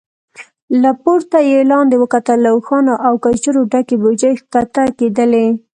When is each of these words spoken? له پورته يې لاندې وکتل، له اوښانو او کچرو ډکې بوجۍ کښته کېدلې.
له 0.81 0.91
پورته 1.03 1.37
يې 1.49 1.59
لاندې 1.71 1.95
وکتل، 1.99 2.37
له 2.45 2.49
اوښانو 2.55 2.93
او 3.07 3.13
کچرو 3.23 3.61
ډکې 3.71 3.95
بوجۍ 4.01 4.33
کښته 4.51 4.83
کېدلې. 4.97 5.47